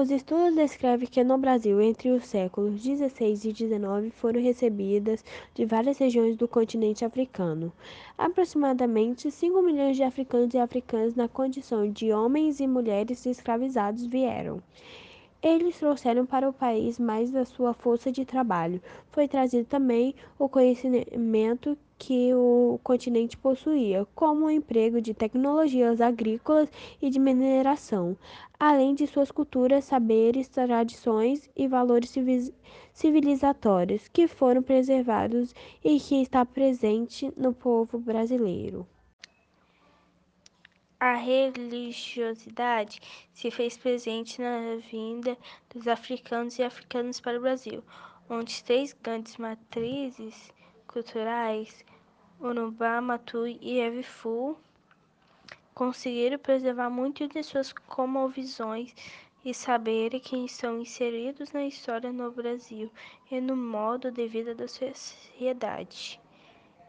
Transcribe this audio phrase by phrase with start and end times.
[0.00, 5.64] Os estudos descrevem que no Brasil, entre os séculos XVI e XIX, foram recebidas de
[5.64, 7.72] várias regiões do continente africano.
[8.16, 14.62] Aproximadamente 5 milhões de africanos e africanas na condição de homens e mulheres escravizados vieram.
[15.42, 18.80] Eles trouxeram para o país mais da sua força de trabalho.
[19.10, 26.70] Foi trazido também o conhecimento que o continente possuía, como o emprego de tecnologias agrícolas
[27.02, 28.16] e de mineração,
[28.58, 32.14] além de suas culturas, saberes, tradições e valores
[32.92, 38.86] civilizatórios que foram preservados e que está presente no povo brasileiro.
[41.00, 43.00] A religiosidade
[43.32, 45.36] se fez presente na vinda
[45.72, 47.84] dos africanos e africanas para o Brasil,
[48.28, 50.52] onde três grandes matrizes
[50.88, 51.84] culturais,
[52.40, 54.56] Urubá, Matui e Evifu,
[55.74, 58.92] conseguiram preservar muitas de suas cosmovisões
[59.44, 62.90] e saberes que estão inseridos na história no Brasil
[63.30, 66.20] e no modo de vida da sociedade.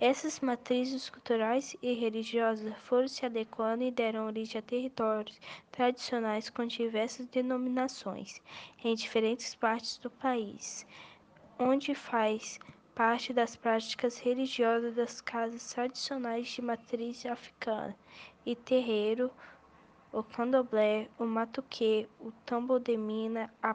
[0.01, 5.37] Essas matrizes culturais e religiosas foram se adequando e deram origem a territórios
[5.71, 8.41] tradicionais com diversas denominações
[8.81, 10.87] em diferentes partes do país,
[11.59, 12.59] onde faz
[12.99, 17.95] parte das práticas religiosas das casas tradicionais de matriz africana
[18.45, 19.31] e terreiro,
[20.11, 23.73] o candomblé, o matuque, o tambor de mina, a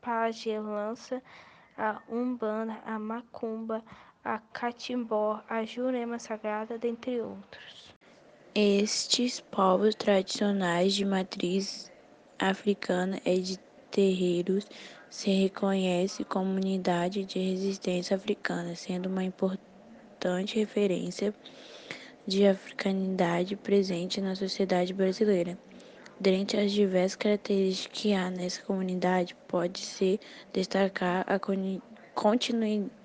[0.00, 1.22] pagelança,
[1.76, 3.84] a umbanda, a macumba,
[4.24, 7.94] a catimbó, a jurema sagrada, dentre outros.
[8.54, 11.92] Estes povos tradicionais de matriz
[12.38, 13.60] africana e de
[13.96, 14.66] terreiros
[15.08, 21.34] se reconhece como unidade de resistência africana, sendo uma importante referência
[22.26, 25.58] de africanidade presente na sociedade brasileira.
[26.20, 30.20] Dentre as diversas características que há nessa comunidade, pode-se
[30.52, 31.38] destacar a
[32.14, 32.95] continuidade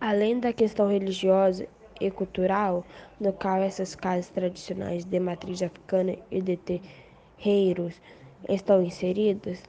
[0.00, 1.66] Além da questão religiosa
[2.00, 2.84] e cultural,
[3.20, 8.00] no qual essas casas tradicionais de matriz africana e de terreiros
[8.48, 9.62] estão inseridas,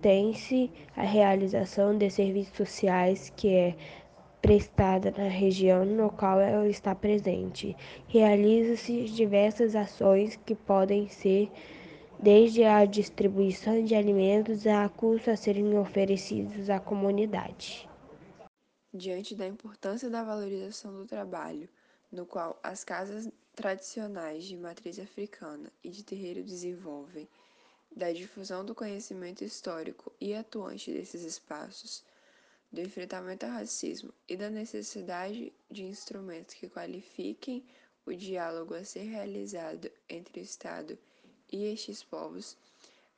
[0.00, 3.74] tem-se a realização de serviços sociais que é
[4.40, 7.76] prestada na região no qual ela está presente.
[8.08, 11.50] Realizam-se diversas ações que podem ser
[12.18, 17.89] desde a distribuição de alimentos a cursos a serem oferecidos à comunidade.
[18.92, 21.68] Diante da importância da valorização do trabalho,
[22.10, 27.28] no qual as casas tradicionais de matriz africana e de terreiro desenvolvem,
[27.94, 32.02] da difusão do conhecimento histórico e atuante desses espaços,
[32.72, 37.64] do enfrentamento ao racismo e da necessidade de instrumentos que qualifiquem
[38.04, 40.98] o diálogo a ser realizado entre o Estado
[41.52, 42.56] e estes povos,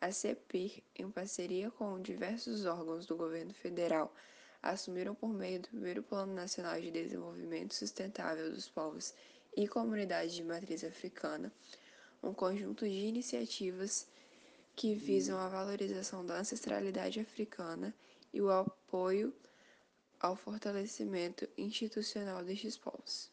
[0.03, 4.15] a CEPIR, em parceria com diversos órgãos do governo federal,
[4.63, 9.13] assumiram por meio do primeiro Plano Nacional de Desenvolvimento Sustentável dos Povos
[9.57, 11.53] e Comunidades de Matriz Africana,
[12.23, 14.07] um conjunto de iniciativas
[14.77, 17.93] que visam a valorização da ancestralidade africana
[18.33, 19.35] e o apoio
[20.21, 23.32] ao fortalecimento institucional destes povos.